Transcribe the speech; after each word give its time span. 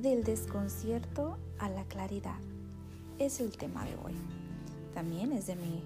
Del 0.00 0.24
desconcierto 0.24 1.36
a 1.58 1.68
la 1.68 1.84
claridad 1.84 2.38
es 3.18 3.38
el 3.38 3.54
tema 3.54 3.84
de 3.84 3.94
hoy. 3.96 4.14
También 4.94 5.30
es 5.30 5.46
de 5.46 5.56
mi 5.56 5.84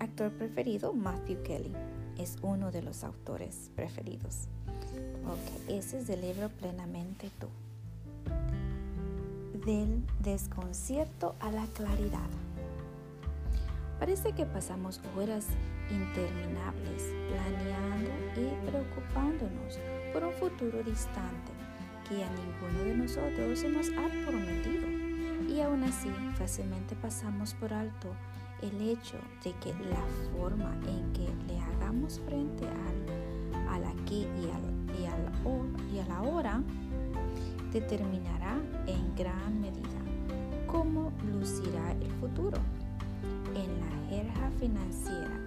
actor 0.00 0.32
preferido, 0.32 0.92
Matthew 0.92 1.44
Kelly. 1.44 1.72
Es 2.18 2.38
uno 2.42 2.72
de 2.72 2.82
los 2.82 3.04
autores 3.04 3.70
preferidos. 3.76 4.48
Ok, 5.28 5.70
ese 5.70 6.00
es 6.00 6.08
del 6.08 6.22
libro 6.22 6.48
Plenamente 6.48 7.30
tú. 7.38 7.46
Del 9.64 10.02
desconcierto 10.18 11.36
a 11.38 11.52
la 11.52 11.66
claridad. 11.66 12.30
Parece 14.00 14.32
que 14.32 14.44
pasamos 14.44 15.00
horas 15.16 15.46
interminables 15.88 17.14
planeando 17.28 18.10
y 18.40 18.68
preocupándonos 18.68 19.78
por 20.12 20.24
un 20.24 20.32
futuro 20.32 20.82
distante 20.82 21.61
que 22.12 22.24
a 22.24 22.30
ninguno 22.30 22.84
de 22.84 22.94
nosotros 22.94 23.58
se 23.58 23.68
nos 23.68 23.88
ha 23.90 24.08
prometido. 24.26 24.88
Y 25.48 25.60
aún 25.60 25.82
así 25.84 26.10
fácilmente 26.36 26.94
pasamos 26.96 27.54
por 27.54 27.72
alto 27.72 28.14
el 28.60 28.80
hecho 28.80 29.16
de 29.42 29.52
que 29.54 29.72
la 29.84 30.04
forma 30.32 30.74
en 30.86 31.12
que 31.12 31.28
le 31.46 31.58
hagamos 31.60 32.20
frente 32.26 32.66
al, 32.66 33.68
al 33.68 33.84
aquí 33.84 34.26
y, 34.40 34.50
al, 34.50 35.00
y, 35.00 35.06
al, 35.06 35.94
y 35.94 35.98
a 35.98 36.06
la 36.06 36.22
hora 36.22 36.62
determinará 37.72 38.58
en 38.86 39.14
gran 39.16 39.60
medida 39.60 39.88
cómo 40.66 41.12
lucirá 41.32 41.92
el 41.92 42.10
futuro. 42.12 42.58
En 43.54 43.80
la 43.80 44.08
jerja 44.08 44.50
financiera, 44.58 45.38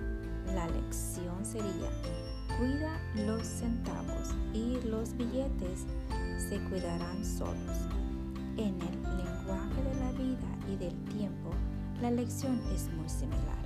la 0.54 0.68
lección 0.68 1.44
sería, 1.44 1.90
cuida 2.58 2.98
los 3.16 3.46
centavos 3.46 4.34
y 4.54 4.80
los 4.88 5.16
billetes 5.18 5.86
se 6.38 6.60
cuidarán 6.70 7.24
solos. 7.26 7.88
En 8.58 8.80
el 8.82 9.18
lenguaje 9.18 9.84
de 9.84 10.00
la 10.00 10.12
vida 10.14 10.48
y 10.72 10.78
del 10.78 11.04
tiempo, 11.06 11.52
la 12.02 12.12
lección 12.12 12.62
es 12.74 12.88
muy 12.94 13.10
similar. 13.10 13.66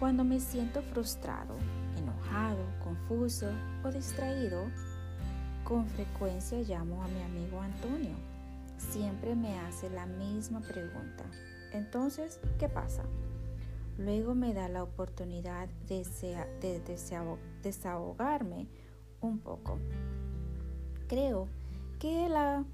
Cuando 0.00 0.24
me 0.24 0.40
siento 0.40 0.82
frustrado, 0.82 1.54
enojado, 1.96 2.64
confuso 2.82 3.46
o 3.84 3.92
distraído, 3.92 4.64
con 5.62 5.86
frecuencia 5.86 6.58
llamo 6.58 7.04
a 7.04 7.08
mi 7.08 7.22
amigo 7.22 7.60
Antonio. 7.60 8.16
Siempre 8.78 9.36
me 9.36 9.60
hace 9.60 9.88
la 9.90 10.06
misma 10.06 10.60
pregunta. 10.60 11.24
Entonces, 11.72 12.40
¿qué 12.58 12.68
pasa? 12.68 13.04
Luego 13.98 14.34
me 14.34 14.54
da 14.54 14.68
la 14.68 14.82
oportunidad 14.82 15.68
de, 15.86 16.04
desahogarme 17.62 18.68
un 19.20 19.38
poco. 19.38 19.78
Creo 21.08 21.48
que 21.98 22.26
él 22.26 22.36
ha 22.36 22.64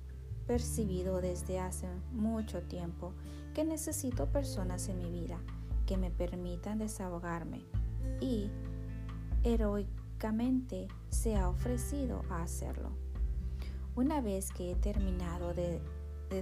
percibido 0.47 1.21
desde 1.21 1.59
hace 1.59 1.87
mucho 2.13 2.63
tiempo 2.63 3.13
que 3.55 3.65
necesito 3.65 4.27
personas 4.27 4.89
en 4.89 4.99
mi 4.99 5.11
vida 5.11 5.39
que 5.87 5.97
me 5.97 6.11
permitan 6.11 6.79
desahogarme 6.79 7.63
y 8.21 8.51
heroicamente 9.43 10.89
se 11.09 11.37
ha 11.37 11.49
ofrecido 11.49 12.23
a 12.31 12.43
hacerlo. 12.43 12.91
Una 13.97 14.21
vez 14.21 14.53
que 14.53 14.71
he 14.71 14.75
terminado 14.75 15.55
de, 15.55 15.81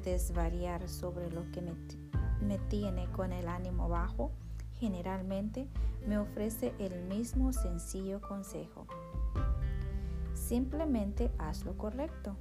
desvariar 0.04 0.88
sobre 0.88 1.30
lo 1.30 1.48
que 1.52 1.62
me, 1.62 2.58
tiene 2.68 3.06
con 3.12 3.32
el 3.32 3.48
ánimo 3.48 3.88
bajo, 3.88 4.32
generalmente 4.78 5.68
me 6.06 6.18
ofrece 6.18 6.72
el 6.78 7.04
mismo 7.04 7.52
sencillo 7.52 8.20
consejo. 8.20 8.86
Simplemente 10.34 11.30
haz 11.38 11.64
lo 11.64 11.76
correcto. 11.76 12.36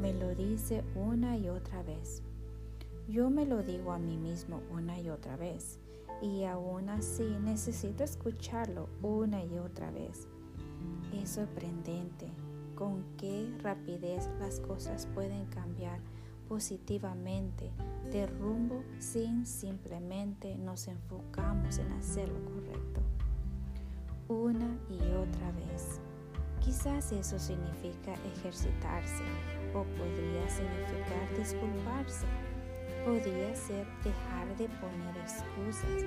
Me 0.00 0.12
lo 0.12 0.34
dice 0.34 0.82
una 0.94 1.36
y 1.36 1.48
otra 1.48 1.82
vez. 1.82 2.22
Yo 3.08 3.30
me 3.30 3.46
lo 3.46 3.62
digo 3.62 3.92
a 3.92 3.98
mí 3.98 4.16
mismo 4.16 4.60
una 4.70 5.00
y 5.00 5.10
otra 5.10 5.36
vez 5.36 5.78
y 6.22 6.44
aún 6.44 6.88
así 6.88 7.36
necesito 7.42 8.04
escucharlo 8.04 8.88
una 9.02 9.44
y 9.44 9.58
otra 9.58 9.90
vez. 9.90 10.28
Es 11.12 11.30
sorprendente 11.30 12.28
con 12.76 13.04
qué 13.18 13.52
rapidez 13.62 14.28
las 14.38 14.60
cosas 14.60 15.06
pueden 15.14 15.46
cambiar 15.46 15.98
positivamente 16.52 17.72
de 18.10 18.26
rumbo 18.26 18.84
sin 18.98 19.46
simplemente 19.46 20.54
nos 20.58 20.86
enfocamos 20.86 21.78
en 21.78 21.90
hacer 21.92 22.28
lo 22.28 22.44
correcto. 22.44 23.00
Una 24.28 24.76
y 24.90 25.00
otra 25.14 25.50
vez. 25.52 25.98
Quizás 26.60 27.10
eso 27.12 27.38
significa 27.38 28.12
ejercitarse 28.36 29.24
o 29.72 29.82
podría 29.96 30.46
significar 30.50 31.38
disculparse. 31.38 32.26
Podría 33.06 33.56
ser 33.56 33.86
dejar 34.04 34.54
de 34.58 34.68
poner 34.68 35.16
excusas 35.16 36.02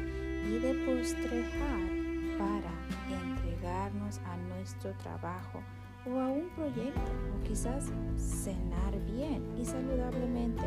y 0.47 0.59
de 0.59 0.75
postrejar 0.85 1.89
para 2.37 2.71
entregarnos 3.09 4.19
a 4.19 4.37
nuestro 4.37 4.93
trabajo 4.97 5.63
o 6.05 6.19
a 6.19 6.27
un 6.27 6.49
proyecto 6.55 7.11
o 7.33 7.43
quizás 7.47 7.85
cenar 8.17 8.93
bien 9.11 9.43
y 9.59 9.65
saludablemente 9.65 10.63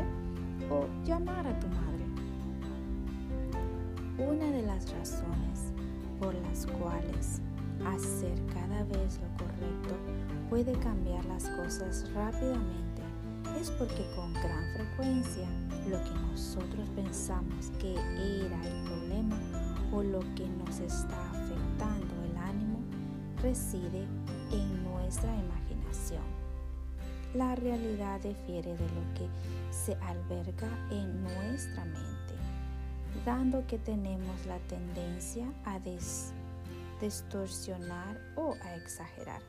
o 0.69 0.85
llamar 1.05 1.47
a 1.47 1.59
tu 1.59 1.67
madre. 1.67 2.05
Una 4.17 4.51
de 4.51 4.63
las 4.63 4.91
razones 4.91 5.73
por 6.19 6.33
las 6.35 6.65
cuales 6.65 7.41
hacer 7.85 8.37
cada 8.53 8.83
vez 8.83 9.19
lo 9.21 9.45
correcto 9.45 9.95
puede 10.49 10.73
cambiar 10.79 11.23
las 11.25 11.47
cosas 11.49 12.11
rápidamente 12.13 13.01
es 13.59 13.71
porque 13.71 14.05
con 14.15 14.33
gran 14.33 14.63
frecuencia 14.75 15.47
lo 15.87 16.03
que 16.03 16.11
nosotros 16.31 16.89
pensamos 16.95 17.71
que 17.79 17.93
era 17.93 18.61
el 18.67 18.83
problema 18.85 19.37
o 19.91 20.03
lo 20.03 20.19
que 20.35 20.47
nos 20.47 20.79
está 20.79 21.29
afectando 21.31 22.23
el 22.25 22.37
ánimo 22.37 22.79
reside 23.41 24.05
en 24.51 24.83
nuestra 24.83 25.29
imaginación. 25.35 26.23
La 27.33 27.55
realidad 27.55 28.19
difiere 28.21 28.73
de 28.73 28.89
lo 28.89 29.13
que 29.15 29.27
se 29.71 29.95
alberga 29.95 30.67
en 30.89 31.23
nuestra 31.23 31.85
mente, 31.85 32.33
dando 33.25 33.65
que 33.67 33.77
tenemos 33.77 34.45
la 34.45 34.57
tendencia 34.67 35.51
a 35.65 35.79
distorsionar 36.99 38.19
o 38.35 38.55
a 38.63 38.75
exagerar. 38.75 39.41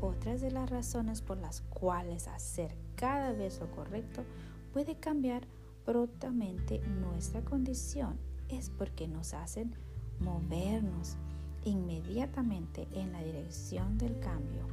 Otras 0.00 0.40
de 0.40 0.50
las 0.50 0.70
razones 0.70 1.22
por 1.22 1.38
las 1.38 1.60
cuales 1.62 2.28
hacer 2.28 2.76
cada 2.96 3.32
vez 3.32 3.58
lo 3.60 3.70
correcto 3.70 4.24
puede 4.72 4.96
cambiar 4.96 5.46
prontamente 5.84 6.80
nuestra 6.80 7.40
condición 7.42 8.16
es 8.48 8.70
porque 8.70 9.08
nos 9.08 9.34
hacen 9.34 9.74
movernos 10.20 11.16
inmediatamente 11.64 12.88
en 12.92 13.12
la 13.12 13.22
dirección 13.22 13.98
del 13.98 14.18
cambio. 14.20 14.66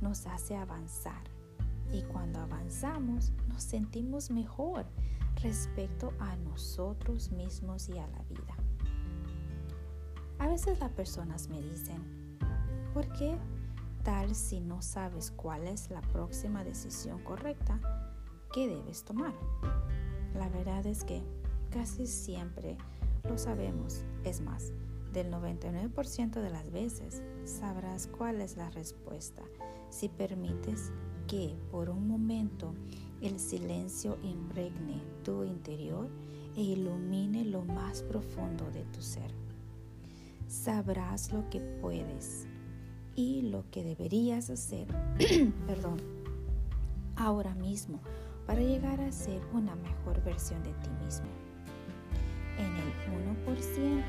Nos 0.00 0.26
hace 0.26 0.56
avanzar 0.56 1.22
y 1.92 2.02
cuando 2.02 2.40
avanzamos 2.40 3.32
nos 3.48 3.62
sentimos 3.62 4.30
mejor 4.30 4.86
respecto 5.42 6.12
a 6.18 6.36
nosotros 6.36 7.30
mismos 7.32 7.88
y 7.88 7.98
a 7.98 8.06
la 8.06 8.22
vida. 8.24 8.56
A 10.38 10.48
veces 10.48 10.80
las 10.80 10.90
personas 10.90 11.48
me 11.48 11.60
dicen, 11.60 12.38
¿por 12.92 13.08
qué 13.12 13.36
tal 14.02 14.34
si 14.34 14.60
no 14.60 14.82
sabes 14.82 15.30
cuál 15.30 15.66
es 15.66 15.90
la 15.90 16.00
próxima 16.00 16.64
decisión 16.64 17.22
correcta 17.22 17.78
que 18.52 18.66
debes 18.66 19.04
tomar? 19.04 19.34
La 20.34 20.48
verdad 20.48 20.86
es 20.86 21.04
que 21.04 21.22
casi 21.70 22.06
siempre 22.06 22.76
lo 23.24 23.38
sabemos. 23.38 24.02
Es 24.24 24.40
más, 24.40 24.72
del 25.12 25.30
99% 25.30 26.40
de 26.40 26.50
las 26.50 26.70
veces 26.70 27.22
sabrás 27.44 28.06
cuál 28.06 28.40
es 28.40 28.56
la 28.56 28.70
respuesta. 28.70 29.42
Si 29.90 30.08
permites 30.08 30.90
que 31.26 31.56
por 31.70 31.90
un 31.90 32.08
momento 32.08 32.74
el 33.20 33.38
silencio 33.38 34.18
impregne 34.22 35.02
tu 35.22 35.44
interior 35.44 36.08
e 36.56 36.62
ilumine 36.62 37.44
lo 37.44 37.64
más 37.64 38.02
profundo 38.02 38.70
de 38.70 38.84
tu 38.86 39.00
ser. 39.00 39.32
Sabrás 40.48 41.32
lo 41.32 41.48
que 41.48 41.60
puedes 41.60 42.46
y 43.14 43.42
lo 43.42 43.64
que 43.70 43.84
deberías 43.84 44.50
hacer, 44.50 44.86
perdón, 45.66 46.00
ahora 47.16 47.54
mismo 47.54 48.00
para 48.46 48.60
llegar 48.60 49.00
a 49.00 49.12
ser 49.12 49.40
una 49.52 49.76
mejor 49.76 50.22
versión 50.24 50.62
de 50.62 50.72
ti 50.74 50.90
mismo. 51.04 51.28
En 53.46 53.52
el 53.52 53.58
1% 53.58 54.04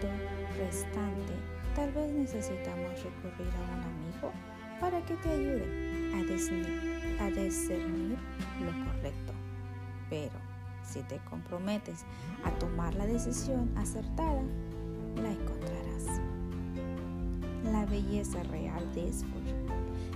restante, 0.58 1.34
tal 1.76 1.92
vez 1.92 2.12
necesitamos 2.12 2.92
recurrir 3.04 3.54
a 3.56 3.74
un 3.74 3.84
amigo 3.84 4.32
para 4.80 5.02
que 5.06 5.16
te 5.16 5.30
ayude 5.30 6.14
a 6.16 6.24
discernir, 6.24 7.18
a 7.20 7.30
discernir 7.30 8.18
lo 8.60 8.86
correcto. 8.86 9.34
Pero 10.10 10.40
si 10.84 11.02
te 11.04 11.18
comprometes 11.30 12.06
a 12.44 12.52
tomar 12.60 12.94
la 12.96 13.06
decisión 13.06 13.72
acertada, 13.78 14.42
la 15.16 15.32
encontrarás 15.32 15.84
la 17.72 17.86
belleza 17.86 18.44
real 18.44 18.84
de, 18.94 19.12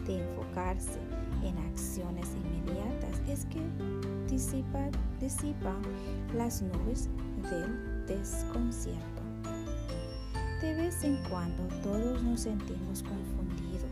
de 0.06 0.22
enfocarse 0.22 1.00
en 1.44 1.58
acciones 1.58 2.36
inmediatas 2.36 3.22
es 3.28 3.46
que 3.46 3.62
disipa, 4.30 4.90
disipa 5.20 5.76
las 6.36 6.62
nubes 6.62 7.10
del 7.50 7.97
desconcierto. 8.08 9.22
De 10.62 10.74
vez 10.74 11.04
en 11.04 11.18
cuando 11.30 11.64
todos 11.84 12.24
nos 12.24 12.42
sentimos 12.42 13.04
confundidos, 13.04 13.92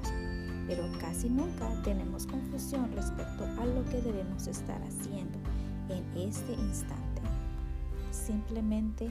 pero 0.67 0.83
casi 1.00 1.29
nunca 1.29 1.69
tenemos 1.83 2.25
confusión 2.25 2.91
respecto 2.95 3.44
a 3.62 3.65
lo 3.65 3.83
que 3.85 4.01
debemos 4.01 4.47
estar 4.47 4.81
haciendo 4.81 5.38
en 5.89 6.03
este 6.17 6.53
instante. 6.53 7.21
Simplemente 8.12 9.09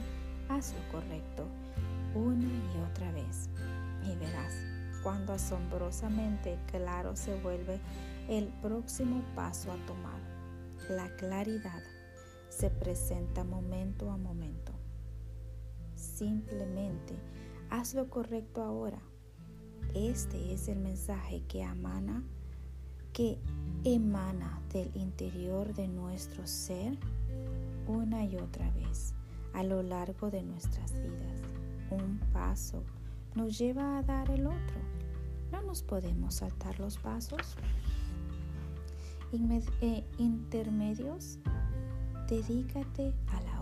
haz 0.49 0.73
lo 0.73 0.99
correcto 0.99 1.45
una 2.13 2.45
y 2.45 2.91
otra 2.91 3.11
vez 3.11 3.49
y 4.03 4.15
verás 4.17 4.53
cuando 5.03 5.33
asombrosamente 5.33 6.57
claro 6.71 7.15
se 7.15 7.35
vuelve 7.41 7.79
el 8.27 8.47
próximo 8.61 9.23
paso 9.35 9.71
a 9.71 9.75
tomar. 9.85 10.19
La 10.89 11.15
claridad 11.15 11.81
se 12.49 12.69
presenta 12.69 13.43
momento 13.43 14.11
a 14.11 14.17
momento. 14.17 14.74
Simplemente 16.15 17.13
haz 17.69 17.93
lo 17.93 18.09
correcto 18.09 18.63
ahora. 18.63 19.01
Este 19.93 20.53
es 20.53 20.69
el 20.69 20.79
mensaje 20.79 21.43
que 21.49 21.61
emana, 21.61 22.23
que 23.11 23.37
emana 23.83 24.61
del 24.71 24.95
interior 24.95 25.73
de 25.73 25.89
nuestro 25.89 26.47
ser 26.47 26.97
una 27.85 28.23
y 28.23 28.37
otra 28.37 28.71
vez 28.71 29.13
a 29.53 29.63
lo 29.63 29.83
largo 29.83 30.31
de 30.31 30.41
nuestras 30.41 30.93
vidas. 30.93 31.41
Un 31.91 32.21
paso 32.31 32.81
nos 33.35 33.57
lleva 33.57 33.97
a 33.97 34.01
dar 34.01 34.31
el 34.31 34.47
otro. 34.47 34.79
No 35.51 35.63
nos 35.63 35.83
podemos 35.83 36.35
saltar 36.35 36.79
los 36.79 36.97
pasos. 36.97 37.57
Eh, 39.81 40.05
intermedios, 40.17 41.39
dedícate 42.29 43.13
a 43.27 43.41
la 43.41 43.54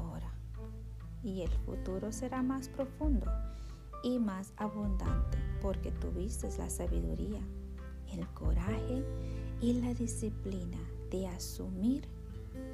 y 1.24 1.42
el 1.42 1.52
futuro 1.66 2.12
será 2.12 2.42
más 2.42 2.68
profundo 2.70 3.26
y 4.04 4.20
más 4.20 4.54
abundante 4.58 5.38
porque 5.62 5.92
tuviste 5.92 6.50
la 6.58 6.70
sabiduría, 6.70 7.40
el 8.12 8.28
coraje 8.30 9.04
y 9.62 9.74
la 9.82 9.94
disciplina 9.94 10.78
de 11.10 11.28
asumir 11.28 12.08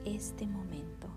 este 0.06 0.48
momento. 0.48 1.08